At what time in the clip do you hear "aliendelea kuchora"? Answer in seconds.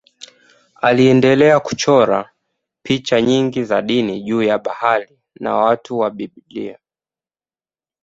0.81-2.31